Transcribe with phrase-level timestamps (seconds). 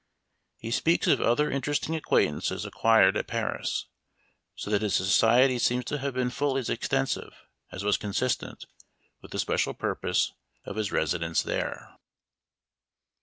[0.57, 3.85] He speaks of other interesting acquaintances acquired at Paris,
[4.55, 7.31] so that his society seems to have been fully as extensive
[7.71, 8.65] as was consistent
[9.21, 10.33] with the special purpose
[10.65, 11.97] of his residence there.